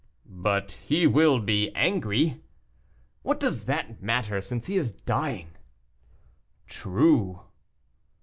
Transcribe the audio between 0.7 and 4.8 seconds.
he will be angry." "What does that matter, since he